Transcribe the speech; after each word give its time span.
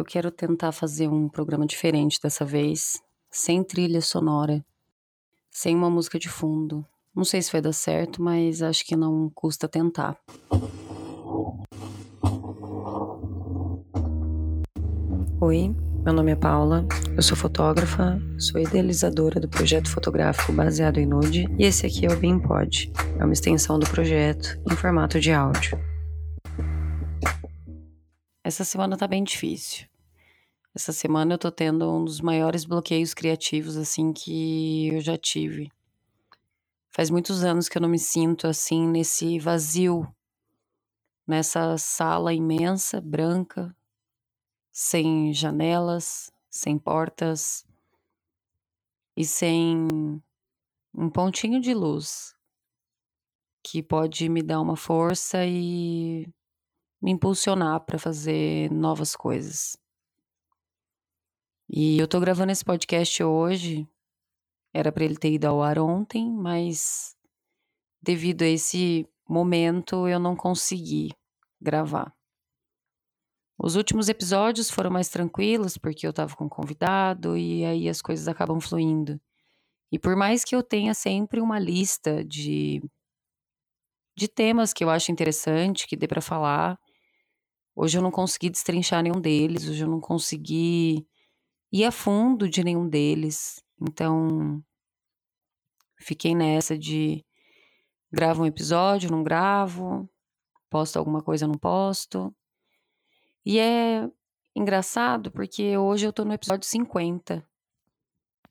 Eu 0.00 0.04
quero 0.06 0.30
tentar 0.30 0.72
fazer 0.72 1.08
um 1.08 1.28
programa 1.28 1.66
diferente 1.66 2.18
dessa 2.22 2.42
vez, 2.42 3.02
sem 3.30 3.62
trilha 3.62 4.00
sonora, 4.00 4.64
sem 5.50 5.76
uma 5.76 5.90
música 5.90 6.18
de 6.18 6.26
fundo. 6.26 6.86
Não 7.14 7.22
sei 7.22 7.42
se 7.42 7.52
vai 7.52 7.60
dar 7.60 7.74
certo, 7.74 8.22
mas 8.22 8.62
acho 8.62 8.82
que 8.86 8.96
não 8.96 9.28
custa 9.34 9.68
tentar. 9.68 10.18
Oi, 15.38 15.76
meu 16.02 16.14
nome 16.14 16.32
é 16.32 16.36
Paula, 16.36 16.86
eu 17.14 17.22
sou 17.22 17.36
fotógrafa, 17.36 18.18
sou 18.38 18.58
idealizadora 18.58 19.38
do 19.38 19.50
projeto 19.50 19.90
fotográfico 19.90 20.50
baseado 20.50 20.96
em 20.96 21.04
nude 21.04 21.44
e 21.58 21.64
esse 21.66 21.84
aqui 21.84 22.06
é 22.06 22.08
o 22.10 22.16
BeamPod, 22.18 22.90
é 23.18 23.22
uma 23.22 23.34
extensão 23.34 23.78
do 23.78 23.86
projeto 23.86 24.58
em 24.72 24.74
formato 24.74 25.20
de 25.20 25.30
áudio. 25.30 25.78
Essa 28.42 28.64
semana 28.64 28.96
tá 28.96 29.06
bem 29.06 29.22
difícil. 29.22 29.89
Essa 30.72 30.92
semana 30.92 31.34
eu 31.34 31.38
tô 31.38 31.50
tendo 31.50 31.90
um 31.90 32.04
dos 32.04 32.20
maiores 32.20 32.64
bloqueios 32.64 33.12
criativos 33.12 33.76
assim 33.76 34.12
que 34.12 34.88
eu 34.94 35.00
já 35.00 35.18
tive. 35.18 35.68
Faz 36.90 37.10
muitos 37.10 37.42
anos 37.42 37.68
que 37.68 37.76
eu 37.76 37.82
não 37.82 37.88
me 37.88 37.98
sinto 37.98 38.46
assim 38.46 38.86
nesse 38.86 39.36
vazio, 39.40 40.06
nessa 41.26 41.76
sala 41.76 42.32
imensa, 42.32 43.00
branca, 43.00 43.74
sem 44.70 45.34
janelas, 45.34 46.30
sem 46.48 46.78
portas 46.78 47.66
e 49.16 49.24
sem 49.24 49.88
um 50.94 51.10
pontinho 51.10 51.60
de 51.60 51.74
luz 51.74 52.32
que 53.60 53.82
pode 53.82 54.28
me 54.28 54.40
dar 54.40 54.60
uma 54.60 54.76
força 54.76 55.44
e 55.44 56.28
me 57.02 57.10
impulsionar 57.10 57.80
para 57.80 57.98
fazer 57.98 58.70
novas 58.70 59.16
coisas. 59.16 59.76
E 61.72 62.00
eu 62.00 62.08
tô 62.08 62.18
gravando 62.18 62.50
esse 62.50 62.64
podcast 62.64 63.22
hoje. 63.22 63.88
Era 64.74 64.90
para 64.90 65.04
ele 65.04 65.16
ter 65.16 65.30
ido 65.30 65.46
ao 65.46 65.62
ar 65.62 65.78
ontem, 65.78 66.28
mas 66.28 67.14
devido 68.02 68.42
a 68.42 68.48
esse 68.48 69.06
momento 69.28 70.08
eu 70.08 70.18
não 70.18 70.34
consegui 70.34 71.12
gravar. 71.60 72.12
Os 73.56 73.76
últimos 73.76 74.08
episódios 74.08 74.68
foram 74.68 74.90
mais 74.90 75.10
tranquilos 75.10 75.78
porque 75.78 76.04
eu 76.04 76.12
tava 76.12 76.34
com 76.34 76.46
um 76.46 76.48
convidado 76.48 77.36
e 77.36 77.64
aí 77.64 77.88
as 77.88 78.02
coisas 78.02 78.26
acabam 78.26 78.60
fluindo. 78.60 79.20
E 79.92 79.98
por 79.98 80.16
mais 80.16 80.42
que 80.42 80.56
eu 80.56 80.64
tenha 80.64 80.92
sempre 80.92 81.40
uma 81.40 81.60
lista 81.60 82.24
de 82.24 82.82
de 84.16 84.26
temas 84.26 84.72
que 84.72 84.82
eu 84.82 84.90
acho 84.90 85.12
interessante, 85.12 85.86
que 85.86 85.96
dê 85.96 86.08
para 86.08 86.20
falar, 86.20 86.76
hoje 87.76 87.96
eu 87.96 88.02
não 88.02 88.10
consegui 88.10 88.50
destrinchar 88.50 89.04
nenhum 89.04 89.20
deles, 89.20 89.68
hoje 89.68 89.84
eu 89.84 89.88
não 89.88 90.00
consegui 90.00 91.06
ir 91.72 91.84
a 91.84 91.92
fundo 91.92 92.48
de 92.48 92.64
nenhum 92.64 92.88
deles. 92.88 93.62
Então, 93.80 94.62
fiquei 95.98 96.34
nessa 96.34 96.76
de 96.76 97.24
gravo 98.12 98.42
um 98.42 98.46
episódio, 98.46 99.10
não 99.10 99.22
gravo, 99.22 100.08
posto 100.68 100.98
alguma 100.98 101.22
coisa, 101.22 101.46
não 101.46 101.54
posto. 101.54 102.34
E 103.44 103.58
é 103.58 104.08
engraçado 104.54 105.30
porque 105.30 105.76
hoje 105.76 106.06
eu 106.06 106.12
tô 106.12 106.24
no 106.24 106.32
episódio 106.32 106.66
50. 106.66 107.46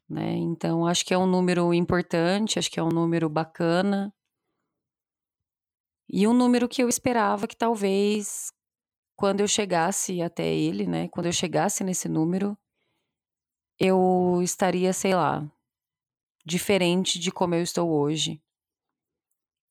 Né? 0.09 0.35
Então, 0.37 0.87
acho 0.87 1.05
que 1.05 1.13
é 1.13 1.17
um 1.17 1.27
número 1.27 1.73
importante, 1.73 2.57
acho 2.57 2.71
que 2.71 2.79
é 2.79 2.83
um 2.83 2.89
número 2.89 3.29
bacana. 3.29 4.13
E 6.11 6.27
um 6.27 6.33
número 6.33 6.67
que 6.67 6.81
eu 6.81 6.89
esperava 6.89 7.47
que 7.47 7.55
talvez 7.55 8.51
quando 9.15 9.41
eu 9.41 9.47
chegasse 9.47 10.21
até 10.21 10.47
ele, 10.47 10.87
né, 10.87 11.07
quando 11.09 11.25
eu 11.27 11.31
chegasse 11.31 11.83
nesse 11.83 12.07
número, 12.09 12.57
eu 13.79 14.41
estaria, 14.43 14.91
sei 14.91 15.15
lá, 15.15 15.49
diferente 16.45 17.17
de 17.17 17.31
como 17.31 17.55
eu 17.55 17.61
estou 17.61 17.89
hoje, 17.89 18.41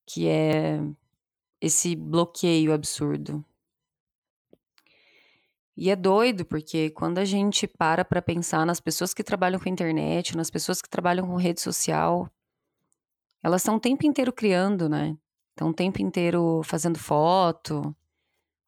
que 0.07 0.27
é 0.27 0.81
esse 1.61 1.95
bloqueio 1.95 2.73
absurdo. 2.73 3.45
E 5.77 5.91
é 5.91 5.97
doido, 5.97 6.45
porque 6.45 6.91
quando 6.91 7.19
a 7.19 7.25
gente 7.25 7.67
para 7.67 8.05
para 8.05 8.23
pensar 8.23 8.67
nas 8.67 8.81
pessoas 8.81 9.15
que 9.15 9.23
trabalham 9.23 9.61
com 9.61 9.69
internet, 9.69 10.37
nas 10.37 10.51
pessoas 10.51 10.83
que 10.83 10.89
trabalham 10.89 11.27
com 11.27 11.37
rede 11.37 11.61
social, 11.61 12.29
elas 13.43 13.63
estão 13.63 13.77
o 13.77 13.81
tempo 13.81 14.05
inteiro 14.05 14.33
criando, 14.33 14.89
né? 14.89 15.17
Estão 15.51 15.69
o 15.71 15.75
tempo 15.75 16.03
inteiro 16.03 16.63
fazendo 16.65 16.99
foto, 16.99 17.95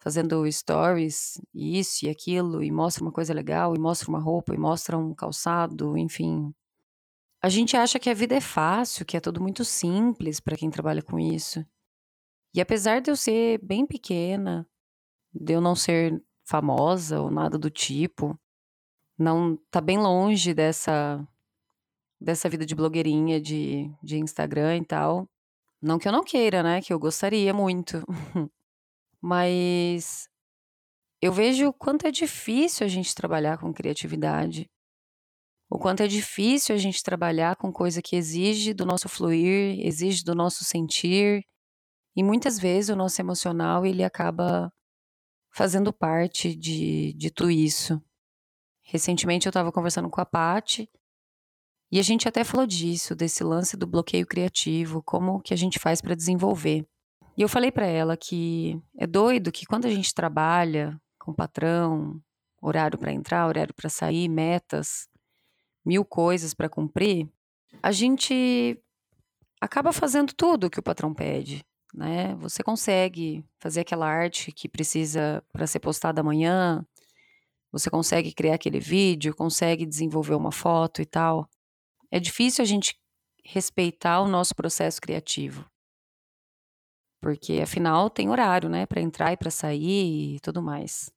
fazendo 0.01 0.51
stories, 0.51 1.41
isso 1.55 2.07
e 2.07 2.09
aquilo, 2.09 2.63
e 2.63 2.73
mostra 2.73 3.05
uma 3.05 3.13
coisa 3.13 3.35
legal, 3.35 3.77
e 3.77 3.79
mostra 3.79 4.09
uma 4.09 4.19
roupa, 4.19 4.55
e 4.55 4.59
mostra 4.59 4.97
um 4.97 5.15
calçado, 5.15 5.97
enfim. 5.97 6.53
A 7.43 7.49
gente 7.49 7.77
acha 7.77 7.99
que 7.99 8.11
a 8.11 8.15
vida 8.15 8.35
é 8.35 8.41
fácil, 8.41 9.05
que 9.05 9.17
é 9.17 9.21
tudo 9.21 9.41
muito 9.41 9.65
simples 9.65 10.41
para 10.41 10.57
quem 10.57 10.71
trabalha 10.71 11.03
com 11.03 11.19
isso. 11.19 11.65
E 12.55 12.61
apesar 12.61 13.01
de 13.01 13.11
eu 13.11 13.17
ser 13.17 13.59
bem 13.63 13.87
pequena, 13.87 14.67
de 15.33 15.53
eu 15.53 15.61
não 15.61 15.77
ser 15.77 16.21
famosa 16.45 17.21
ou 17.21 17.31
nada 17.31 17.57
do 17.59 17.71
tipo, 17.71 18.39
não 19.19 19.57
tá 19.71 19.81
bem 19.81 19.99
longe 19.99 20.53
dessa 20.55 21.27
dessa 22.21 22.49
vida 22.49 22.67
de 22.67 22.75
blogueirinha 22.75 23.41
de, 23.41 23.91
de 24.03 24.19
Instagram 24.19 24.79
e 24.79 24.85
tal. 24.85 25.29
Não 25.81 25.99
que 25.99 26.07
eu 26.07 26.13
não 26.13 26.23
queira, 26.23 26.63
né? 26.63 26.83
Que 26.83 26.93
eu 26.93 26.99
gostaria 26.99 27.55
muito. 27.55 28.05
Mas 29.21 30.29
eu 31.23 31.33
vejo 31.33 31.69
o 31.69 31.73
quanto 31.73 32.07
é 32.07 32.11
difícil 32.11 32.87
a 32.87 32.89
gente 32.89 33.15
trabalhar 33.15 33.59
com 33.59 33.73
criatividade. 33.73 34.71
O 35.69 35.79
quanto 35.79 36.03
é 36.03 36.09
difícil 36.09 36.75
a 36.75 36.79
gente 36.79 37.03
trabalhar 37.03 37.57
com 37.57 37.73
coisa 37.73 38.03
que 38.03 38.17
exige 38.17 38.75
do 38.75 38.85
nosso 38.85 39.09
fluir, 39.09 39.79
exige 39.87 40.25
do 40.25 40.35
nosso 40.35 40.65
sentir. 40.65 41.45
E 42.17 42.23
muitas 42.23 42.59
vezes 42.59 42.91
o 42.91 42.97
nosso 42.97 43.21
emocional 43.21 43.87
ele 43.87 44.03
acaba 44.03 44.73
fazendo 45.53 45.93
parte 45.93 46.57
de, 46.57 47.13
de 47.13 47.31
tudo 47.31 47.51
isso. 47.51 48.03
Recentemente 48.83 49.47
eu 49.47 49.51
estava 49.51 49.71
conversando 49.71 50.11
com 50.11 50.21
a 50.21 50.27
Pati 50.27 50.91
e 51.93 51.99
a 51.99 52.03
gente 52.03 52.27
até 52.27 52.43
falou 52.45 52.67
disso, 52.67 53.15
desse 53.15 53.45
lance 53.45 53.77
do 53.77 53.87
bloqueio 53.87 54.27
criativo, 54.27 55.03
como 55.03 55.41
que 55.41 55.53
a 55.53 55.57
gente 55.57 55.79
faz 55.79 56.01
para 56.01 56.15
desenvolver. 56.15 56.89
E 57.37 57.43
eu 57.43 57.49
falei 57.49 57.71
para 57.71 57.87
ela 57.87 58.17
que 58.17 58.81
é 58.99 59.07
doido 59.07 59.53
que 59.53 59.67
quando 59.67 59.87
a 59.87 59.91
gente 59.91 60.15
trabalha 60.15 61.01
com 61.19 61.33
patrão, 61.33 62.21
horário 62.61 62.99
para 62.99 63.13
entrar, 63.13 63.47
horário 63.47 63.75
para 63.75 63.89
sair, 63.89 64.29
metas, 64.29 65.09
mil 65.85 66.05
coisas 66.05 66.53
para 66.53 66.69
cumprir, 66.69 67.29
a 67.83 67.93
gente 67.93 68.79
acaba 69.61 69.93
fazendo 69.93 70.33
tudo 70.35 70.71
que 70.71 70.81
o 70.81 70.83
patrão 70.83 71.15
pede, 71.15 71.65
né? 71.95 72.35
Você 72.37 72.63
consegue 72.63 73.45
fazer 73.59 73.81
aquela 73.81 74.07
arte 74.07 74.53
que 74.53 74.69
precisa 74.69 75.43
para 75.53 75.67
ser 75.67 75.81
postada 75.81 76.21
amanhã, 76.21 76.85
você 77.73 77.89
consegue 77.89 78.33
criar 78.33 78.55
aquele 78.55 78.81
vídeo, 78.81 79.35
consegue 79.35 79.87
desenvolver 79.87 80.35
uma 80.35 80.51
foto 80.51 81.01
e 81.01 81.07
tal. 81.07 81.49
É 82.11 82.19
difícil 82.19 82.63
a 82.63 82.67
gente 82.67 82.99
respeitar 83.45 84.21
o 84.21 84.29
nosso 84.29 84.55
processo 84.55 85.01
criativo. 85.01 85.65
Porque 87.21 87.61
afinal 87.63 88.09
tem 88.09 88.31
horário, 88.31 88.69
né, 88.69 88.87
para 88.87 89.01
entrar 89.01 89.33
e 89.33 89.37
para 89.37 89.51
sair 89.51 90.37
e 90.37 90.41
tudo 90.41 90.63
mais. 90.63 91.13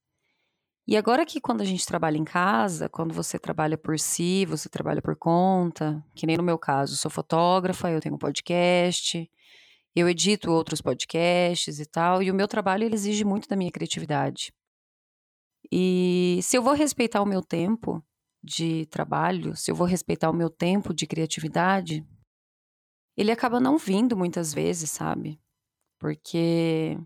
E 0.86 0.98
agora 0.98 1.26
que 1.26 1.40
quando 1.40 1.62
a 1.62 1.66
gente 1.66 1.86
trabalha 1.86 2.18
em 2.18 2.26
casa, 2.26 2.90
quando 2.90 3.14
você 3.14 3.40
trabalha 3.40 3.78
por 3.78 3.98
si, 3.98 4.46
você 4.46 4.68
trabalha 4.68 5.02
por 5.02 5.16
conta, 5.16 6.04
que 6.14 6.28
nem 6.28 6.36
no 6.36 6.44
meu 6.44 6.60
caso, 6.60 6.98
sou 6.98 7.10
fotógrafa, 7.10 7.90
eu 7.90 8.02
tenho 8.02 8.16
um 8.16 8.18
podcast, 8.18 9.30
eu 9.96 10.10
edito 10.10 10.52
outros 10.52 10.82
podcasts 10.82 11.80
e 11.80 11.86
tal, 11.86 12.22
e 12.22 12.30
o 12.30 12.36
meu 12.36 12.50
trabalho 12.50 12.84
exige 12.94 13.24
muito 13.24 13.48
da 13.48 13.56
minha 13.56 13.72
criatividade. 13.72 14.54
E 15.72 16.40
se 16.44 16.58
eu 16.58 16.62
vou 16.62 16.74
respeitar 16.74 17.22
o 17.22 17.26
meu 17.26 17.42
tempo 17.42 18.04
de 18.44 18.86
trabalho, 18.88 19.56
se 19.56 19.72
eu 19.72 19.76
vou 19.76 19.88
respeitar 19.88 20.30
o 20.30 20.34
meu 20.34 20.50
tempo 20.50 20.94
de 20.94 21.08
criatividade, 21.08 22.06
ele 23.16 23.32
acaba 23.32 23.60
não 23.60 23.78
vindo 23.78 24.18
muitas 24.18 24.54
vezes, 24.54 24.92
sabe? 24.92 25.40
Porque 26.04 26.98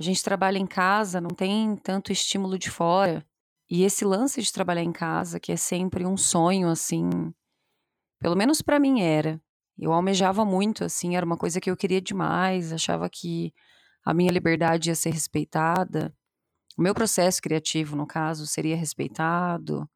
a 0.00 0.02
gente 0.02 0.24
trabalha 0.24 0.56
em 0.56 0.66
casa, 0.66 1.20
não 1.20 1.28
tem 1.28 1.76
tanto 1.76 2.10
estímulo 2.10 2.58
de 2.58 2.70
fora. 2.70 3.22
E 3.68 3.84
esse 3.84 4.06
lance 4.06 4.40
de 4.40 4.50
trabalhar 4.50 4.82
em 4.82 4.92
casa, 4.92 5.38
que 5.38 5.52
é 5.52 5.56
sempre 5.56 6.06
um 6.06 6.16
sonho, 6.16 6.70
assim, 6.70 7.10
pelo 8.18 8.34
menos 8.34 8.62
para 8.62 8.80
mim 8.80 9.02
era. 9.02 9.38
Eu 9.78 9.92
almejava 9.92 10.46
muito, 10.46 10.82
assim, 10.82 11.14
era 11.14 11.26
uma 11.26 11.36
coisa 11.36 11.60
que 11.60 11.70
eu 11.70 11.76
queria 11.76 12.00
demais, 12.00 12.72
achava 12.72 13.06
que 13.10 13.52
a 14.02 14.14
minha 14.14 14.32
liberdade 14.32 14.88
ia 14.88 14.94
ser 14.94 15.10
respeitada, 15.10 16.10
o 16.78 16.80
meu 16.80 16.94
processo 16.94 17.42
criativo, 17.42 17.96
no 17.96 18.06
caso, 18.06 18.46
seria 18.46 18.76
respeitado, 18.76 19.86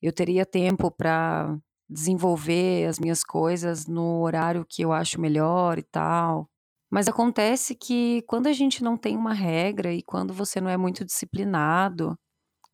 eu 0.00 0.12
teria 0.12 0.46
tempo 0.46 0.92
para 0.92 1.58
desenvolver 1.90 2.86
as 2.86 3.00
minhas 3.00 3.24
coisas 3.24 3.88
no 3.88 4.22
horário 4.22 4.64
que 4.64 4.82
eu 4.82 4.92
acho 4.92 5.20
melhor 5.20 5.76
e 5.76 5.82
tal. 5.82 6.48
Mas 6.90 7.08
acontece 7.08 7.74
que 7.74 8.22
quando 8.22 8.46
a 8.46 8.52
gente 8.52 8.82
não 8.82 8.96
tem 8.96 9.16
uma 9.16 9.34
regra 9.34 9.92
e 9.92 10.02
quando 10.02 10.32
você 10.32 10.60
não 10.60 10.70
é 10.70 10.76
muito 10.76 11.04
disciplinado, 11.04 12.18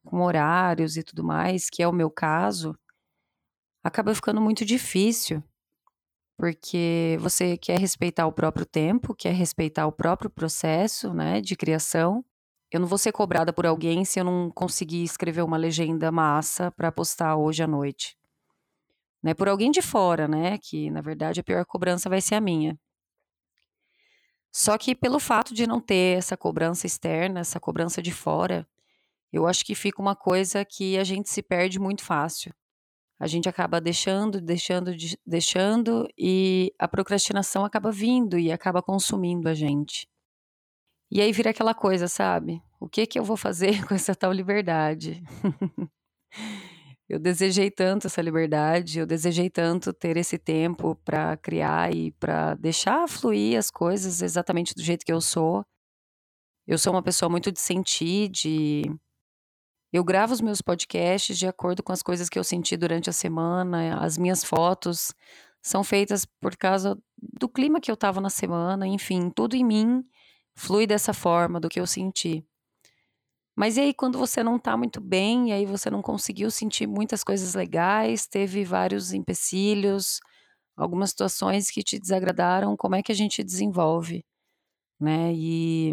com 0.05 0.22
horários 0.22 0.96
e 0.96 1.02
tudo 1.02 1.25
mais, 1.25 1.69
que 1.70 1.82
é 1.82 1.88
o 1.88 1.93
meu 1.93 2.11
caso, 2.11 2.76
acaba 3.82 4.14
ficando 4.14 4.40
muito 4.40 4.64
difícil, 4.64 5.43
porque 6.38 7.16
você 7.20 7.56
quer 7.56 7.78
respeitar 7.78 8.26
o 8.26 8.32
próprio 8.32 8.66
tempo, 8.66 9.14
quer 9.14 9.34
respeitar 9.34 9.87
o 9.87 9.93
próprio 9.93 10.31
processo, 10.31 11.14
né, 11.14 11.40
de 11.40 11.56
criação. 11.56 12.25
Eu 12.72 12.81
não 12.81 12.88
vou 12.88 12.99
ser 12.99 13.12
cobrada 13.12 13.52
por 13.52 13.66
alguém 13.66 14.05
se 14.05 14.20
eu 14.20 14.25
não 14.25 14.50
conseguir 14.50 15.05
escrever 15.05 15.43
uma 15.43 15.56
legenda 15.56 16.11
massa 16.12 16.72
para 16.72 16.90
postar 16.93 17.37
hoje 17.37 17.62
à 17.62 17.66
noite. 17.66 18.16
Né, 19.22 19.32
por 19.34 19.49
alguém 19.49 19.70
de 19.70 19.81
fora, 19.81 20.28
né, 20.28 20.58
que 20.58 20.90
na 20.90 21.00
verdade 21.00 21.40
a 21.40 21.44
pior 21.44 21.64
cobrança 21.64 22.08
vai 22.11 22.20
ser 22.20 22.34
a 22.34 22.40
minha. 22.40 22.78
Só 24.56 24.79
que 24.79 24.95
pelo 24.95 25.19
fato 25.19 25.53
de 25.53 25.67
não 25.67 25.81
ter 25.81 26.17
essa 26.17 26.37
cobrança 26.37 26.87
externa, 26.87 27.41
essa 27.41 27.59
cobrança 27.59 28.01
de 28.01 28.12
fora, 28.12 28.65
eu 29.33 29.49
acho 29.49 29.65
que 29.65 29.75
fica 29.75 30.01
uma 30.01 30.15
coisa 30.15 30.65
que 30.65 30.97
a 30.97 31.03
gente 31.03 31.29
se 31.29 31.43
perde 31.43 31.81
muito 31.81 32.05
fácil. 32.05 32.55
A 33.19 33.27
gente 33.27 33.49
acaba 33.49 33.81
deixando, 33.81 34.41
deixando, 34.41 34.93
deixando 35.27 36.06
e 36.17 36.73
a 36.79 36.87
procrastinação 36.87 37.65
acaba 37.65 37.91
vindo 37.91 38.39
e 38.39 38.53
acaba 38.53 38.81
consumindo 38.81 39.49
a 39.49 39.55
gente. 39.55 40.09
E 41.11 41.21
aí 41.21 41.33
vira 41.33 41.50
aquela 41.50 41.75
coisa, 41.75 42.07
sabe? 42.07 42.62
O 42.79 42.89
que 42.89 43.09
que 43.09 43.19
eu 43.19 43.25
vou 43.25 43.37
fazer 43.37 43.85
com 43.89 43.95
essa 43.95 44.15
tal 44.15 44.33
liberdade? 44.33 45.21
eu 47.14 47.19
desejei 47.20 47.70
tanto 47.70 48.08
essa 48.08 48.20
liberdade, 48.20 48.99
eu 48.99 49.06
desejei 49.06 49.49
tanto 49.49 49.93
ter 49.93 50.16
esse 50.16 50.37
tempo 50.37 50.96
para 51.05 51.37
criar 51.37 51.94
e 51.94 52.11
para 52.11 52.55
deixar 52.55 53.08
fluir 53.08 53.56
as 53.56 53.70
coisas 53.70 54.20
exatamente 54.20 54.75
do 54.75 54.82
jeito 54.82 55.06
que 55.06 55.12
eu 55.12 55.20
sou. 55.20 55.64
Eu 56.66 56.76
sou 56.76 56.93
uma 56.93 57.05
pessoa 57.05 57.28
muito 57.28 57.52
de 57.52 57.61
sentir, 57.61 58.28
de 58.31 58.82
eu 59.93 60.02
gravo 60.02 60.32
os 60.32 60.40
meus 60.40 60.61
podcasts 60.61 61.38
de 61.38 61.46
acordo 61.46 61.84
com 61.84 61.93
as 61.93 62.02
coisas 62.02 62.28
que 62.28 62.37
eu 62.37 62.43
senti 62.43 62.76
durante 62.76 63.08
a 63.08 63.12
semana, 63.12 63.96
as 64.05 64.19
minhas 64.19 64.43
fotos 64.43 65.14
são 65.62 65.84
feitas 65.84 66.26
por 66.40 66.56
causa 66.56 66.99
do 67.16 67.49
clima 67.49 67.81
que 67.81 67.93
eu 67.93 67.94
estava 67.94 68.20
na 68.20 68.31
semana, 68.31 68.88
enfim, 68.88 69.31
tudo 69.31 69.55
em 69.55 69.64
mim 69.64 70.02
flui 70.56 70.84
dessa 70.84 71.14
forma 71.14 71.61
do 71.61 71.69
que 71.69 71.78
eu 71.78 71.87
senti. 71.87 72.44
Mas 73.56 73.77
e 73.77 73.81
aí, 73.83 73.95
quando 73.95 74.19
você 74.19 74.43
não 74.43 74.59
tá 74.59 74.77
muito 74.77 75.01
bem, 75.01 75.51
e 75.51 75.53
aí 75.53 75.65
você 75.67 75.89
não 75.91 76.03
conseguiu 76.03 76.51
sentir 76.51 76.87
muitas 76.89 77.23
coisas 77.23 77.55
legais, 77.55 78.27
teve 78.27 78.65
vários 78.65 79.12
empecilhos, 79.12 80.19
algumas 80.77 81.11
situações 81.11 81.71
que 81.71 81.83
te 81.83 81.99
desagradaram, 81.99 82.77
como 82.77 82.97
é 82.97 83.03
que 83.03 83.12
a 83.12 83.15
gente 83.15 83.45
desenvolve, 83.45 84.25
né? 85.01 85.33
E 85.35 85.93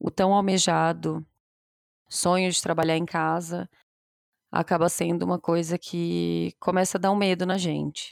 o 0.00 0.10
tão 0.10 0.34
almejado 0.34 1.26
sonho 2.08 2.50
de 2.50 2.62
trabalhar 2.62 2.96
em 2.96 3.06
casa 3.06 3.68
acaba 4.52 4.88
sendo 4.88 5.24
uma 5.24 5.38
coisa 5.40 5.78
que 5.78 6.52
começa 6.60 6.98
a 6.98 7.00
dar 7.00 7.12
um 7.12 7.16
medo 7.16 7.46
na 7.46 7.58
gente. 7.58 8.10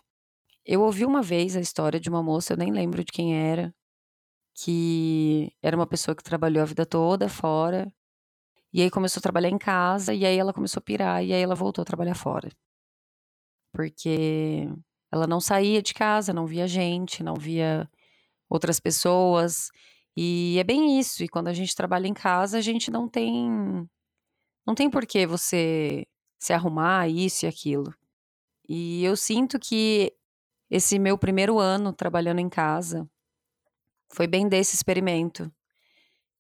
Eu 0.67 0.83
ouvi 0.83 1.05
uma 1.07 1.23
vez 1.23 1.57
a 1.57 1.61
história 1.61 2.01
de 2.01 2.11
uma 2.11 2.23
moça, 2.23 2.55
eu 2.55 2.59
nem 2.59 2.73
lembro 2.73 3.05
de 3.05 3.13
quem 3.13 3.37
era, 3.37 3.75
que 4.55 5.53
era 5.63 5.77
uma 5.77 5.87
pessoa 5.87 6.15
que 6.17 6.23
trabalhou 6.25 6.63
a 6.63 6.67
vida 6.67 6.87
toda 6.87 7.29
fora 7.29 7.93
e 8.73 8.83
aí 8.83 8.91
começou 8.91 9.21
a 9.21 9.23
trabalhar 9.23 9.51
em 9.51 9.59
casa, 9.59 10.15
e 10.15 10.25
aí 10.25 10.37
ela 10.39 10.53
começou 10.53 10.81
a 10.81 10.83
pirar, 10.83 11.25
e 11.25 11.33
aí 11.33 11.43
ela 11.43 11.55
voltou 11.55 11.83
a 11.83 11.85
trabalhar 11.85 12.15
fora. 12.15 12.51
Porque 13.73 14.69
ela 15.11 15.27
não 15.27 15.41
saía 15.41 15.83
de 15.83 15.93
casa, 15.93 16.33
não 16.33 16.47
via 16.47 16.67
gente, 16.67 17.23
não 17.23 17.35
via 17.35 17.89
outras 18.49 18.81
pessoas. 18.81 19.71
E 20.17 20.59
é 20.59 20.65
bem 20.65 20.99
isso. 20.99 21.23
E 21.23 21.29
quando 21.29 21.49
a 21.49 21.53
gente 21.53 21.75
trabalha 21.75 22.07
em 22.07 22.15
casa, 22.15 22.59
a 22.59 22.61
gente 22.61 22.91
não 22.91 23.09
tem. 23.09 23.89
Não 24.67 24.75
tem 24.75 24.91
por 24.91 25.07
que 25.07 25.27
você 25.27 26.07
se 26.39 26.53
arrumar 26.53 27.09
isso 27.09 27.45
e 27.45 27.49
aquilo. 27.49 27.95
E 28.69 29.05
eu 29.05 29.17
sinto 29.17 29.59
que 29.59 30.15
esse 30.71 30.99
meu 30.99 31.19
primeiro 31.19 31.59
ano 31.59 31.93
trabalhando 31.93 32.39
em 32.41 32.49
casa 32.49 33.09
foi 34.13 34.27
bem 34.27 34.49
desse 34.49 34.75
experimento 34.77 35.53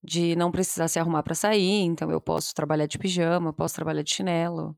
de 0.02 0.34
não 0.37 0.50
precisar 0.50 0.88
se 0.88 0.99
arrumar 0.99 1.22
para 1.22 1.34
sair, 1.34 1.82
então 1.82 2.10
eu 2.10 2.20
posso 2.20 2.54
trabalhar 2.54 2.87
de 2.87 2.99
pijama, 2.99 3.52
posso 3.52 3.75
trabalhar 3.75 4.02
de 4.02 4.10
chinelo 4.10 4.76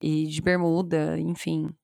e 0.00 0.26
de 0.26 0.42
bermuda, 0.42 1.18
enfim. 1.18 1.74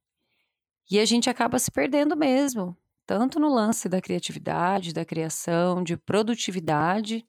E 0.90 0.98
a 1.00 1.04
gente 1.04 1.30
acaba 1.30 1.58
se 1.58 1.70
perdendo 1.70 2.16
mesmo, 2.16 2.76
tanto 3.06 3.40
no 3.40 3.52
lance 3.52 3.88
da 3.88 4.00
criatividade, 4.00 4.92
da 4.92 5.04
criação, 5.04 5.82
de 5.82 5.96
produtividade, 5.96 7.26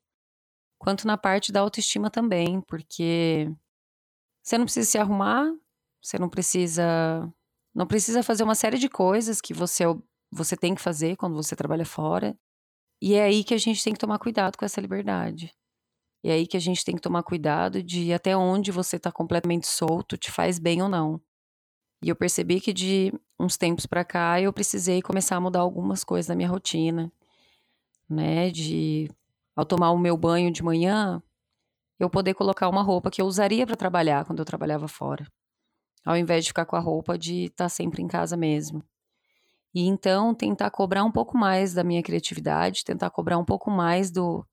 quanto 0.77 1.07
na 1.07 1.17
parte 1.17 1.51
da 1.51 1.61
autoestima 1.61 2.09
também, 2.09 2.59
porque 2.61 3.49
você 4.43 4.57
não 4.57 4.65
precisa 4.65 4.89
se 4.91 4.97
arrumar, 4.97 5.49
você 6.01 6.19
não 6.19 6.29
precisa 6.29 7.33
não 7.73 7.87
precisa 7.87 8.21
fazer 8.21 8.43
uma 8.43 8.53
série 8.53 8.77
de 8.77 8.89
coisas 8.89 9.41
que 9.41 9.53
você 9.53 9.83
você 10.31 10.57
tem 10.57 10.75
que 10.75 10.81
fazer 10.81 11.15
quando 11.15 11.35
você 11.35 11.55
trabalha 11.55 11.85
fora. 11.85 12.37
E 13.05 13.15
é 13.15 13.23
aí 13.23 13.43
que 13.43 13.53
a 13.53 13.57
gente 13.57 13.83
tem 13.83 13.91
que 13.91 13.99
tomar 13.99 14.17
cuidado 14.17 14.57
com 14.57 14.63
essa 14.63 14.79
liberdade. 14.79 15.53
É 16.23 16.31
aí 16.31 16.47
que 16.47 16.55
a 16.55 16.59
gente 16.59 16.85
tem 16.85 16.95
que 16.95 17.01
tomar 17.01 17.21
cuidado 17.21 17.83
de 17.83 18.13
até 18.13 18.35
onde 18.37 18.71
você 18.71 18.95
está 18.95 19.11
completamente 19.11 19.67
solto, 19.67 20.15
te 20.15 20.31
faz 20.31 20.57
bem 20.57 20.81
ou 20.81 20.87
não. 20.87 21.19
E 22.01 22.07
eu 22.07 22.15
percebi 22.15 22.61
que 22.61 22.71
de 22.71 23.11
uns 23.37 23.57
tempos 23.57 23.85
para 23.85 24.05
cá 24.05 24.39
eu 24.39 24.53
precisei 24.53 25.01
começar 25.01 25.35
a 25.35 25.41
mudar 25.41 25.59
algumas 25.59 26.01
coisas 26.01 26.29
na 26.29 26.35
minha 26.35 26.47
rotina, 26.47 27.11
né? 28.09 28.49
De 28.49 29.11
ao 29.53 29.65
tomar 29.65 29.91
o 29.91 29.99
meu 29.99 30.15
banho 30.15 30.49
de 30.49 30.63
manhã, 30.63 31.21
eu 31.99 32.09
poder 32.09 32.33
colocar 32.33 32.69
uma 32.69 32.81
roupa 32.81 33.11
que 33.11 33.21
eu 33.21 33.25
usaria 33.25 33.67
para 33.67 33.75
trabalhar 33.75 34.23
quando 34.23 34.39
eu 34.39 34.45
trabalhava 34.45 34.87
fora, 34.87 35.27
ao 36.05 36.15
invés 36.15 36.45
de 36.45 36.51
ficar 36.51 36.65
com 36.65 36.77
a 36.77 36.79
roupa 36.79 37.17
de 37.17 37.47
estar 37.47 37.65
tá 37.65 37.69
sempre 37.69 38.01
em 38.01 38.07
casa 38.07 38.37
mesmo. 38.37 38.81
E 39.73 39.87
então 39.87 40.35
tentar 40.35 40.69
cobrar 40.69 41.03
um 41.03 41.11
pouco 41.11 41.37
mais 41.37 41.73
da 41.73 41.83
minha 41.83 42.03
criatividade, 42.03 42.83
tentar 42.83 43.09
cobrar 43.09 43.39
um 43.39 43.45
pouco 43.45 43.71
mais 43.71 44.11
do, 44.11 44.45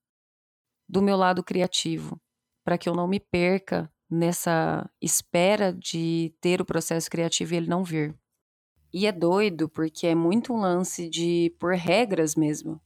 do 0.88 1.02
meu 1.02 1.16
lado 1.16 1.44
criativo, 1.44 2.18
para 2.64 2.78
que 2.78 2.88
eu 2.88 2.94
não 2.94 3.06
me 3.06 3.20
perca 3.20 3.90
nessa 4.08 4.88
espera 5.00 5.72
de 5.72 6.34
ter 6.40 6.60
o 6.60 6.64
processo 6.64 7.10
criativo 7.10 7.54
e 7.54 7.56
ele 7.58 7.68
não 7.68 7.84
vir. 7.84 8.16
E 8.92 9.06
é 9.06 9.12
doido 9.12 9.68
porque 9.68 10.06
é 10.06 10.14
muito 10.14 10.52
um 10.52 10.60
lance 10.60 11.08
de 11.08 11.54
por 11.60 11.74
regras 11.74 12.34
mesmo. 12.34 12.80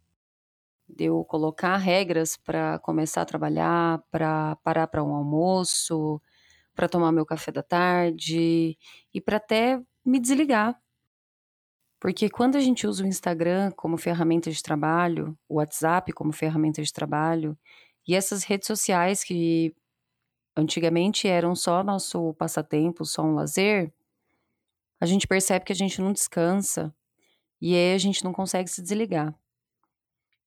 De 0.86 1.04
eu 1.04 1.24
colocar 1.24 1.76
regras 1.76 2.36
para 2.36 2.78
começar 2.80 3.22
a 3.22 3.24
trabalhar, 3.26 4.02
para 4.10 4.56
parar 4.56 4.86
para 4.88 5.02
um 5.02 5.14
almoço, 5.14 6.20
para 6.74 6.88
tomar 6.88 7.12
meu 7.12 7.24
café 7.24 7.50
da 7.52 7.62
tarde 7.62 8.76
e 9.14 9.20
para 9.20 9.38
até 9.38 9.80
me 10.04 10.20
desligar 10.20 10.78
porque 12.04 12.28
quando 12.28 12.56
a 12.56 12.60
gente 12.60 12.86
usa 12.86 13.02
o 13.02 13.06
Instagram 13.06 13.70
como 13.70 13.96
ferramenta 13.96 14.50
de 14.50 14.62
trabalho, 14.62 15.34
o 15.48 15.54
WhatsApp 15.54 16.12
como 16.12 16.34
ferramenta 16.34 16.82
de 16.82 16.92
trabalho, 16.92 17.58
e 18.06 18.14
essas 18.14 18.44
redes 18.44 18.66
sociais 18.66 19.24
que 19.24 19.74
antigamente 20.54 21.26
eram 21.26 21.54
só 21.54 21.82
nosso 21.82 22.34
passatempo, 22.34 23.06
só 23.06 23.22
um 23.22 23.32
lazer, 23.32 23.90
a 25.00 25.06
gente 25.06 25.26
percebe 25.26 25.64
que 25.64 25.72
a 25.72 25.74
gente 25.74 25.98
não 25.98 26.12
descansa 26.12 26.94
e 27.58 27.74
aí 27.74 27.94
a 27.94 27.98
gente 27.98 28.22
não 28.22 28.34
consegue 28.34 28.68
se 28.68 28.82
desligar. 28.82 29.34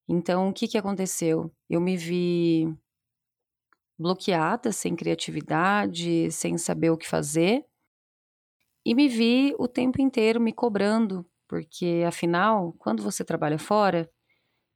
Então, 0.07 0.49
o 0.49 0.53
que, 0.53 0.67
que 0.67 0.77
aconteceu? 0.77 1.51
Eu 1.67 1.81
me 1.81 1.97
vi 1.97 2.71
bloqueada, 3.97 4.71
sem 4.71 4.95
criatividade, 4.95 6.31
sem 6.31 6.55
saber 6.55 6.91
o 6.91 6.97
que 6.97 7.09
fazer, 7.09 7.65
e 8.85 8.93
me 8.93 9.07
vi 9.07 9.55
o 9.57 9.67
tempo 9.67 9.99
inteiro 9.99 10.39
me 10.39 10.53
cobrando 10.53 11.25
porque 11.47 12.03
afinal, 12.07 12.73
quando 12.79 13.03
você 13.03 13.23
trabalha 13.23 13.59
fora, 13.59 14.09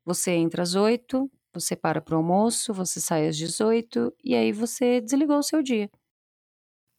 você 0.06 0.32
entra 0.34 0.64
às 0.64 0.76
8, 0.76 1.30
você 1.54 1.76
para 1.76 2.02
para 2.02 2.16
o 2.16 2.18
almoço, 2.18 2.74
você 2.74 3.02
sai 3.02 3.28
às 3.28 3.38
18 3.38 4.14
e 4.24 4.36
aí 4.36 4.52
você 4.54 5.02
desligou 5.02 5.40
o 5.40 5.44
seu 5.44 5.64
dia. 5.64 5.90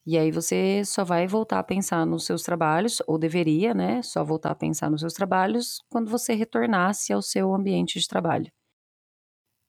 E 0.06 0.18
aí 0.18 0.30
você 0.32 0.84
só 0.84 1.04
vai 1.04 1.26
voltar 1.28 1.58
a 1.60 1.62
pensar 1.64 2.04
nos 2.06 2.24
seus 2.24 2.42
trabalhos, 2.42 3.00
ou 3.06 3.18
deveria, 3.18 3.72
né? 3.72 4.02
Só 4.02 4.24
voltar 4.24 4.50
a 4.50 4.54
pensar 4.54 4.90
nos 4.90 5.00
seus 5.00 5.12
trabalhos 5.14 5.80
quando 5.88 6.10
você 6.10 6.34
retornasse 6.34 7.12
ao 7.12 7.22
seu 7.22 7.54
ambiente 7.54 8.00
de 8.00 8.08
trabalho. 8.08 8.50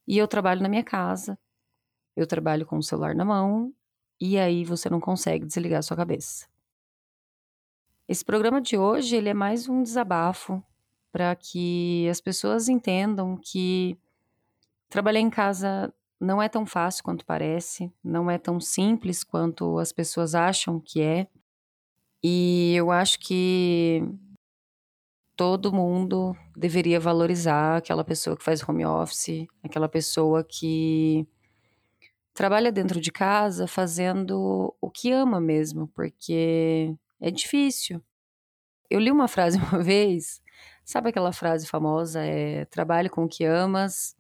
E 0.08 0.18
eu 0.18 0.28
trabalho 0.28 0.62
na 0.62 0.70
minha 0.70 0.84
casa, 0.84 1.38
eu 2.16 2.28
trabalho 2.28 2.66
com 2.66 2.78
o 2.78 2.84
celular 2.84 3.16
na 3.16 3.26
mão, 3.26 3.74
e 4.22 4.38
aí 4.40 4.66
você 4.66 4.90
não 4.90 5.00
consegue 5.02 5.46
desligar 5.46 5.80
a 5.80 5.84
sua 5.84 5.98
cabeça. 5.98 6.48
Esse 8.14 8.24
programa 8.24 8.62
de 8.62 8.78
hoje 8.78 9.16
ele 9.16 9.30
é 9.30 9.34
mais 9.34 9.68
um 9.68 9.82
desabafo 9.82 10.64
para 11.12 11.36
que 11.36 12.08
as 12.12 12.22
pessoas 12.22 12.70
entendam 12.70 13.36
que 13.36 13.98
trabalhar 14.88 15.20
em 15.20 15.32
casa 15.32 15.92
não 16.20 16.40
é 16.40 16.48
tão 16.48 16.64
fácil 16.64 17.04
quanto 17.04 17.26
parece, 17.26 17.92
não 18.04 18.30
é 18.30 18.38
tão 18.38 18.60
simples 18.60 19.24
quanto 19.24 19.80
as 19.80 19.92
pessoas 19.92 20.36
acham 20.36 20.80
que 20.80 21.02
é. 21.02 21.28
E 22.24 22.76
eu 22.76 22.92
acho 22.92 23.18
que 23.20 24.08
todo 25.36 25.74
mundo 25.74 26.38
deveria 26.56 27.00
valorizar 27.00 27.78
aquela 27.78 28.04
pessoa 28.04 28.38
que 28.38 28.44
faz 28.44 28.62
home 28.62 28.86
office, 28.86 29.48
aquela 29.64 29.90
pessoa 29.90 30.44
que 30.44 31.28
trabalha 32.32 32.72
dentro 32.72 33.02
de 33.02 33.12
casa 33.12 33.66
fazendo 33.66 34.72
o 34.80 34.92
que 34.92 35.12
ama 35.12 35.42
mesmo, 35.42 35.88
porque 35.88 36.96
é 37.24 37.32
difícil. 37.32 38.04
Eu 38.90 39.00
li 39.00 39.10
uma 39.10 39.28
frase 39.28 39.58
uma 39.72 39.82
vez, 39.82 40.42
sabe 40.84 41.10
aquela 41.10 41.32
frase 41.32 41.66
famosa, 41.68 42.24
é 42.24 42.66
trabalhe 42.66 43.10
com 43.10 43.24
o 43.24 43.30
que 43.30 43.46
amas 43.46 44.16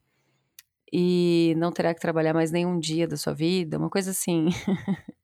e 0.91 1.53
não 1.57 1.71
terá 1.71 1.93
que 1.93 1.99
trabalhar 1.99 2.33
mais 2.33 2.51
nenhum 2.51 2.79
dia 2.79 3.07
da 3.07 3.17
sua 3.17 3.33
vida, 3.33 3.77
uma 3.77 3.89
coisa 3.89 4.11
assim. 4.11 4.47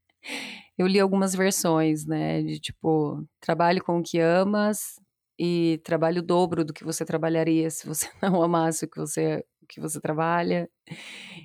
eu 0.78 0.88
li 0.88 1.00
algumas 1.00 1.34
versões, 1.34 2.06
né, 2.06 2.44
de 2.44 2.60
tipo, 2.60 3.26
trabalhe 3.40 3.80
com 3.80 4.00
o 4.00 4.04
que 4.04 4.20
amas 4.20 5.00
e 5.40 5.80
trabalhe 5.86 6.20
o 6.20 6.24
dobro 6.24 6.66
do 6.66 6.74
que 6.74 6.84
você 6.84 7.06
trabalharia 7.06 7.70
se 7.70 7.88
você 7.88 8.10
não 8.22 8.44
amasse 8.44 8.86
o 8.86 8.90
que 8.90 9.00
você, 9.00 9.46
que 9.70 9.80
você 9.80 10.02
trabalha. 10.02 10.70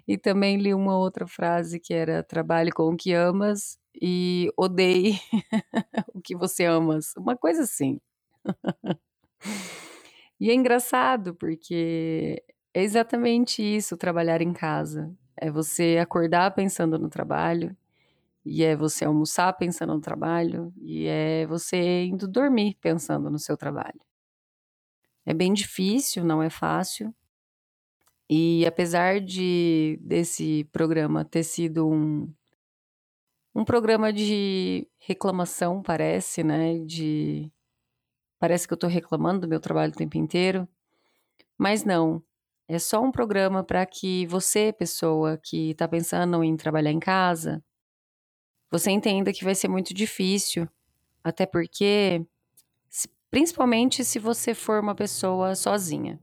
E 0.08 0.18
também 0.18 0.58
li 0.58 0.74
uma 0.74 0.96
outra 0.98 1.26
frase 1.26 1.80
que 1.80 1.94
era 1.94 2.22
trabalhe 2.22 2.72
com 2.72 2.88
o 2.90 2.96
que 2.96 3.12
amas 3.12 3.78
e 4.00 4.50
odeie 4.56 5.18
o 6.14 6.20
que 6.20 6.36
você 6.36 6.64
amas. 6.64 7.14
Uma 7.16 7.36
coisa 7.36 7.62
assim. 7.62 8.00
e 10.40 10.50
é 10.50 10.54
engraçado 10.54 11.34
porque 11.34 12.42
é 12.74 12.82
exatamente 12.82 13.62
isso 13.62 13.96
trabalhar 13.96 14.42
em 14.42 14.52
casa. 14.52 15.14
É 15.36 15.50
você 15.50 15.98
acordar 16.00 16.54
pensando 16.54 16.98
no 16.98 17.08
trabalho, 17.08 17.76
e 18.44 18.62
é 18.64 18.76
você 18.76 19.04
almoçar 19.04 19.52
pensando 19.54 19.94
no 19.94 20.00
trabalho, 20.00 20.72
e 20.80 21.06
é 21.06 21.46
você 21.46 22.04
indo 22.04 22.28
dormir 22.28 22.76
pensando 22.80 23.30
no 23.30 23.38
seu 23.38 23.56
trabalho. 23.56 24.00
É 25.26 25.32
bem 25.32 25.52
difícil, 25.52 26.24
não 26.24 26.42
é 26.42 26.50
fácil, 26.50 27.14
e 28.28 28.64
apesar 28.66 29.20
de 29.20 29.98
desse 30.02 30.64
programa 30.72 31.24
ter 31.24 31.42
sido 31.44 31.88
um, 31.88 32.32
um 33.54 33.64
programa 33.64 34.12
de 34.12 34.88
reclamação, 34.98 35.82
parece, 35.82 36.42
né? 36.42 36.78
De 36.78 37.50
parece 38.38 38.66
que 38.66 38.72
eu 38.74 38.76
estou 38.76 38.90
reclamando 38.90 39.42
do 39.42 39.48
meu 39.48 39.60
trabalho 39.60 39.92
o 39.92 39.96
tempo 39.96 40.18
inteiro, 40.18 40.68
mas 41.58 41.84
não. 41.84 42.22
É 42.68 42.78
só 42.78 43.02
um 43.02 43.12
programa 43.12 43.64
para 43.64 43.84
que 43.86 44.26
você, 44.26 44.72
pessoa 44.72 45.38
que 45.38 45.70
está 45.70 45.88
pensando 45.88 46.42
em 46.44 46.56
trabalhar 46.56 46.92
em 46.92 47.00
casa, 47.00 47.62
você 48.70 48.90
entenda 48.90 49.32
que 49.32 49.44
vai 49.44 49.54
ser 49.54 49.68
muito 49.68 49.94
difícil, 49.94 50.68
até 51.24 51.46
porque, 51.46 52.24
principalmente 53.30 54.04
se 54.04 54.18
você 54.18 54.54
for 54.54 54.80
uma 54.80 54.94
pessoa 54.94 55.54
sozinha 55.54 56.20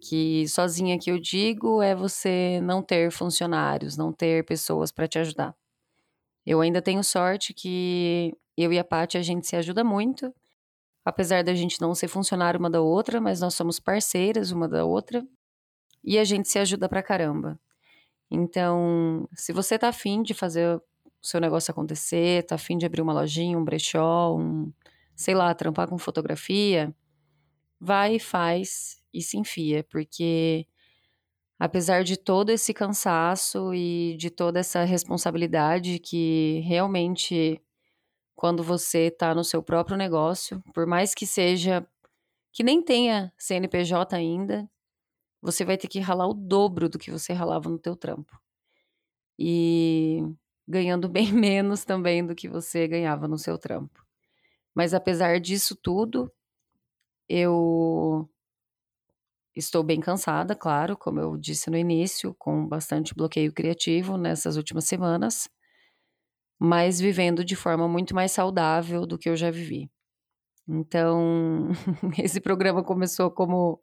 que 0.00 0.48
sozinha 0.48 0.98
que 0.98 1.10
eu 1.10 1.18
digo 1.18 1.82
é 1.82 1.94
você 1.94 2.60
não 2.62 2.82
ter 2.82 3.10
funcionários, 3.10 3.96
não 3.96 4.12
ter 4.12 4.44
pessoas 4.44 4.90
para 4.90 5.06
te 5.06 5.18
ajudar. 5.18 5.54
Eu 6.46 6.60
ainda 6.60 6.80
tenho 6.80 7.04
sorte 7.04 7.52
que 7.52 8.34
eu 8.56 8.72
e 8.72 8.78
a 8.78 8.84
Paty 8.84 9.18
a 9.18 9.22
gente 9.22 9.46
se 9.46 9.56
ajuda 9.56 9.84
muito, 9.84 10.34
apesar 11.04 11.44
da 11.44 11.54
gente 11.54 11.80
não 11.80 11.94
ser 11.94 12.08
funcionário 12.08 12.58
uma 12.58 12.70
da 12.70 12.80
outra, 12.80 13.20
mas 13.20 13.40
nós 13.40 13.54
somos 13.54 13.78
parceiras 13.78 14.50
uma 14.50 14.68
da 14.68 14.84
outra 14.84 15.26
e 16.02 16.18
a 16.18 16.24
gente 16.24 16.48
se 16.48 16.58
ajuda 16.58 16.88
pra 16.88 17.02
caramba. 17.02 17.58
Então, 18.30 19.28
se 19.34 19.52
você 19.52 19.78
tá 19.78 19.88
afim 19.88 20.22
de 20.22 20.32
fazer 20.34 20.76
o 20.76 20.82
seu 21.20 21.40
negócio 21.40 21.70
acontecer, 21.70 22.44
tá 22.44 22.54
afim 22.54 22.78
de 22.78 22.86
abrir 22.86 23.02
uma 23.02 23.12
lojinha, 23.12 23.58
um 23.58 23.64
brechó, 23.64 24.36
um, 24.36 24.72
sei 25.14 25.34
lá, 25.34 25.54
trampar 25.54 25.88
com 25.88 25.98
fotografia, 25.98 26.94
vai 27.80 28.16
e 28.16 28.20
faz 28.20 29.02
e 29.12 29.22
se 29.22 29.38
enfia, 29.38 29.82
porque 29.84 30.66
apesar 31.58 32.04
de 32.04 32.16
todo 32.16 32.50
esse 32.50 32.74
cansaço 32.74 33.74
e 33.74 34.16
de 34.18 34.30
toda 34.30 34.60
essa 34.60 34.84
responsabilidade 34.84 35.98
que 35.98 36.60
realmente 36.66 37.60
quando 38.34 38.62
você 38.62 39.08
está 39.08 39.34
no 39.34 39.44
seu 39.44 39.62
próprio 39.62 39.96
negócio, 39.98 40.62
por 40.72 40.86
mais 40.86 41.14
que 41.14 41.26
seja 41.26 41.86
que 42.52 42.62
nem 42.62 42.82
tenha 42.82 43.32
CNPJ 43.38 44.16
ainda, 44.16 44.68
você 45.42 45.64
vai 45.64 45.76
ter 45.76 45.88
que 45.88 46.00
ralar 46.00 46.26
o 46.26 46.34
dobro 46.34 46.88
do 46.88 46.98
que 46.98 47.10
você 47.10 47.32
ralava 47.32 47.68
no 47.68 47.78
teu 47.78 47.94
trampo. 47.94 48.40
E 49.38 50.22
ganhando 50.66 51.08
bem 51.08 51.32
menos 51.34 51.84
também 51.84 52.24
do 52.24 52.34
que 52.34 52.48
você 52.48 52.88
ganhava 52.88 53.28
no 53.28 53.38
seu 53.38 53.58
trampo. 53.58 54.04
Mas 54.74 54.94
apesar 54.94 55.40
disso 55.40 55.76
tudo, 55.76 56.32
eu 57.30 58.28
Estou 59.54 59.82
bem 59.82 60.00
cansada, 60.00 60.54
claro, 60.54 60.96
como 60.96 61.18
eu 61.20 61.36
disse 61.36 61.70
no 61.70 61.76
início, 61.76 62.34
com 62.38 62.66
bastante 62.66 63.14
bloqueio 63.14 63.52
criativo 63.52 64.16
nessas 64.16 64.56
últimas 64.56 64.84
semanas, 64.84 65.48
mas 66.58 67.00
vivendo 67.00 67.44
de 67.44 67.56
forma 67.56 67.88
muito 67.88 68.14
mais 68.14 68.32
saudável 68.32 69.06
do 69.06 69.18
que 69.18 69.28
eu 69.28 69.36
já 69.36 69.50
vivi. 69.50 69.90
Então, 70.68 71.68
esse 72.18 72.40
programa 72.40 72.84
começou 72.84 73.30
como 73.30 73.80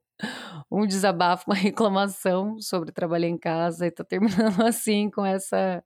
um 0.71 0.87
desabafo, 0.87 1.45
uma 1.49 1.55
reclamação 1.57 2.59
sobre 2.61 2.91
trabalhar 2.91 3.29
em 3.29 3.37
casa 3.37 3.85
e 3.85 3.89
está 3.89 4.03
terminando 4.03 4.61
assim 4.65 5.09
com 5.11 5.25
essa 5.25 5.83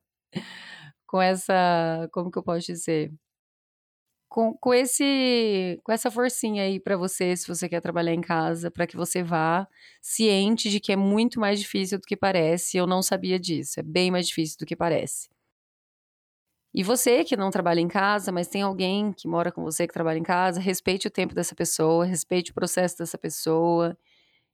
com 1.07 1.21
essa, 1.21 2.07
como 2.11 2.31
que 2.31 2.37
eu 2.39 2.43
posso 2.43 2.67
dizer? 2.67 3.11
Com, 4.31 4.53
com, 4.53 4.73
esse, 4.73 5.77
com 5.83 5.91
essa 5.91 6.09
forcinha 6.09 6.63
aí 6.63 6.79
para 6.79 6.95
você, 6.95 7.35
se 7.35 7.45
você 7.45 7.67
quer 7.67 7.81
trabalhar 7.81 8.13
em 8.13 8.21
casa, 8.21 8.71
para 8.71 8.87
que 8.87 8.95
você 8.95 9.21
vá 9.21 9.67
ciente 10.01 10.69
de 10.69 10.79
que 10.79 10.93
é 10.93 10.95
muito 10.95 11.37
mais 11.37 11.59
difícil 11.59 11.99
do 11.99 12.07
que 12.07 12.15
parece. 12.15 12.77
Eu 12.77 12.87
não 12.87 13.01
sabia 13.01 13.37
disso, 13.37 13.81
é 13.81 13.83
bem 13.83 14.09
mais 14.09 14.25
difícil 14.27 14.57
do 14.57 14.65
que 14.65 14.73
parece. 14.73 15.29
E 16.73 16.81
você 16.81 17.25
que 17.25 17.35
não 17.35 17.51
trabalha 17.51 17.81
em 17.81 17.89
casa, 17.89 18.31
mas 18.31 18.47
tem 18.47 18.61
alguém 18.61 19.11
que 19.11 19.27
mora 19.27 19.51
com 19.51 19.63
você 19.63 19.85
que 19.85 19.93
trabalha 19.93 20.17
em 20.17 20.23
casa, 20.23 20.61
respeite 20.61 21.07
o 21.07 21.11
tempo 21.11 21.35
dessa 21.35 21.53
pessoa, 21.53 22.05
respeite 22.05 22.51
o 22.51 22.53
processo 22.53 22.97
dessa 22.97 23.17
pessoa 23.17 23.97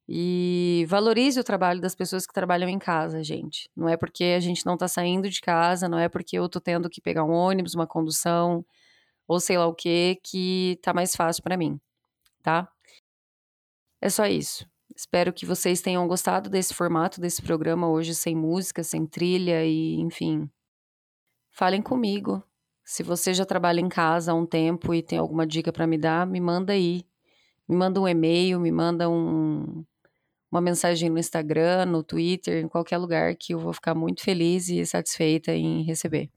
e 0.10 0.88
valorize 0.90 1.40
o 1.40 1.44
trabalho 1.44 1.80
das 1.80 1.94
pessoas 1.94 2.26
que 2.26 2.34
trabalham 2.34 2.68
em 2.68 2.80
casa, 2.80 3.24
gente. 3.24 3.70
Não 3.76 3.88
é 3.88 3.96
porque 3.96 4.24
a 4.36 4.40
gente 4.40 4.66
não 4.66 4.76
tá 4.76 4.88
saindo 4.88 5.30
de 5.30 5.40
casa, 5.40 5.88
não 5.88 6.00
é 6.00 6.10
porque 6.10 6.36
eu 6.40 6.50
tô 6.50 6.60
tendo 6.60 6.90
que 6.90 7.00
pegar 7.00 7.24
um 7.24 7.32
ônibus, 7.32 7.76
uma 7.76 7.86
condução, 7.86 8.66
ou 9.28 9.40
sei 9.40 9.58
lá 9.58 9.68
o 9.68 9.76
que, 9.76 10.20
que 10.24 10.80
tá 10.82 10.94
mais 10.94 11.16
fácil 11.16 11.44
para 11.44 11.58
mim, 11.58 11.80
tá? 12.42 12.72
É 14.02 14.10
só 14.10 14.26
isso. 14.26 14.68
Espero 14.96 15.34
que 15.34 15.46
vocês 15.46 15.82
tenham 15.82 16.08
gostado 16.08 16.50
desse 16.50 16.74
formato 16.74 17.22
desse 17.22 17.42
programa 17.42 17.88
hoje 17.90 18.16
sem 18.16 18.36
música, 18.36 18.84
sem 18.84 19.06
trilha 19.06 19.64
e, 19.66 19.96
enfim. 20.00 20.50
Falem 21.52 21.82
comigo. 21.82 22.44
Se 22.84 23.04
você 23.04 23.34
já 23.34 23.46
trabalha 23.46 23.80
em 23.82 23.90
casa 23.90 24.32
há 24.32 24.36
um 24.36 24.46
tempo 24.46 24.94
e 24.94 25.04
tem 25.04 25.20
alguma 25.20 25.46
dica 25.46 25.74
para 25.74 25.86
me 25.86 25.98
dar, 25.98 26.26
me 26.26 26.40
manda 26.40 26.74
aí. 26.74 27.06
Me 27.68 27.76
manda 27.76 28.00
um 28.00 28.08
e-mail, 28.08 28.60
me 28.60 28.72
manda 28.72 29.10
um, 29.10 29.84
uma 30.52 30.62
mensagem 30.62 31.10
no 31.10 31.20
Instagram, 31.20 31.86
no 31.86 32.02
Twitter, 32.02 32.64
em 32.64 32.68
qualquer 32.68 32.98
lugar 32.98 33.36
que 33.36 33.54
eu 33.54 33.60
vou 33.60 33.74
ficar 33.74 33.94
muito 33.94 34.24
feliz 34.24 34.70
e 34.70 34.86
satisfeita 34.86 35.54
em 35.54 35.84
receber. 35.84 36.30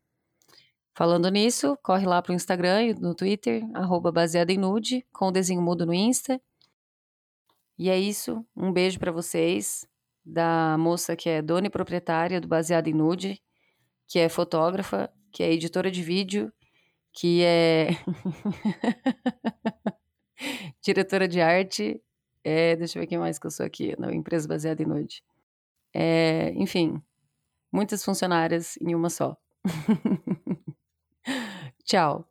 Falando 1.00 1.30
nisso, 1.30 1.78
corre 1.82 2.04
lá 2.04 2.20
pro 2.20 2.34
Instagram 2.34 2.82
e 2.82 2.92
no 2.92 3.14
Twitter, 3.14 3.62
arroba 3.72 4.12
baseada 4.12 4.52
em 4.52 4.58
nude, 4.58 5.02
com 5.10 5.28
o 5.28 5.30
desenho 5.30 5.62
mudo 5.62 5.86
no 5.86 5.94
Insta. 5.94 6.38
E 7.78 7.88
é 7.88 7.98
isso, 7.98 8.44
um 8.54 8.70
beijo 8.70 8.98
para 8.98 9.10
vocês, 9.10 9.88
da 10.22 10.76
moça 10.76 11.16
que 11.16 11.30
é 11.30 11.40
dona 11.40 11.68
e 11.68 11.70
proprietária 11.70 12.38
do 12.38 12.46
Baseado 12.46 12.88
em 12.88 12.92
Nude, 12.92 13.42
que 14.06 14.18
é 14.18 14.28
fotógrafa, 14.28 15.10
que 15.32 15.42
é 15.42 15.50
editora 15.50 15.90
de 15.90 16.02
vídeo, 16.02 16.52
que 17.14 17.42
é 17.44 17.96
diretora 20.84 21.26
de 21.26 21.40
arte, 21.40 21.98
é, 22.44 22.76
deixa 22.76 22.98
eu 22.98 23.00
ver 23.00 23.06
quem 23.06 23.16
mais 23.16 23.38
que 23.38 23.46
eu 23.46 23.50
sou 23.50 23.64
aqui, 23.64 23.98
na 23.98 24.12
empresa 24.12 24.46
baseada 24.46 24.82
em 24.82 24.86
nude. 24.86 25.24
É, 25.94 26.52
enfim, 26.56 27.00
muitas 27.72 28.04
funcionárias 28.04 28.76
em 28.82 28.94
uma 28.94 29.08
só. 29.08 29.34
Ciao. 31.90 32.29